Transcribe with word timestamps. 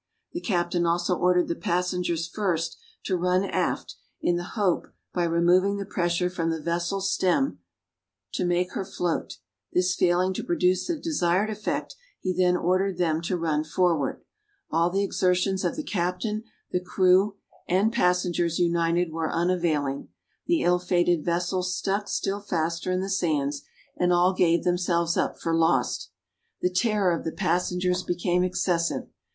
The 0.33 0.41
captain 0.41 0.87
also 0.87 1.15
ordered 1.15 1.47
the 1.47 1.53
passengers 1.53 2.27
first 2.27 2.75
to 3.03 3.15
run 3.15 3.43
aft, 3.45 3.97
in 4.19 4.35
the 4.35 4.43
hope, 4.57 4.87
by 5.13 5.25
removing 5.25 5.77
the 5.77 5.85
pressure 5.85 6.27
from 6.27 6.49
the 6.49 6.59
vessel's 6.59 7.11
stem, 7.13 7.59
to 8.33 8.43
make 8.43 8.71
her 8.71 8.83
float: 8.83 9.37
this 9.73 9.93
failing 9.93 10.33
to 10.33 10.43
produce 10.43 10.87
the 10.87 10.95
desired 10.97 11.51
effect, 11.51 11.95
he 12.19 12.33
then 12.33 12.57
ordered 12.57 12.97
them 12.97 13.21
to 13.21 13.37
run 13.37 13.63
forward. 13.63 14.23
All 14.71 14.89
the 14.89 15.03
exertions 15.03 15.63
of 15.63 15.75
the 15.75 15.83
captain, 15.83 16.45
the 16.71 16.83
crew 16.83 17.35
and 17.67 17.93
passengers 17.93 18.57
united 18.57 19.11
were 19.11 19.31
unavailing. 19.31 20.09
The 20.47 20.63
ill 20.63 20.79
fated 20.79 21.23
vessel 21.23 21.61
stuck 21.61 22.07
still 22.07 22.41
faster 22.41 22.91
in 22.91 23.01
the 23.01 23.07
sands, 23.11 23.61
and 23.95 24.11
all 24.11 24.33
gave 24.33 24.63
themselves 24.63 25.15
up 25.15 25.37
for 25.39 25.53
lost. 25.53 26.09
The 26.59 26.71
terror 26.73 27.15
of 27.15 27.23
the 27.23 27.31
passengers 27.31 28.01
became 28.01 28.43
excessive. 28.43 29.03